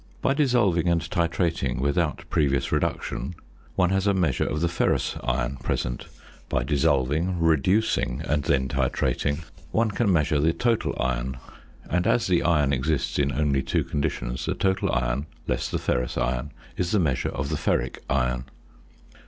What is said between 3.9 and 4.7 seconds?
has a measure of the